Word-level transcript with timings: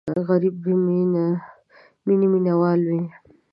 غریب 0.27 0.55
د 0.63 0.65
مینې 2.05 2.27
مینهوال 2.33 2.79
وي 2.89 3.01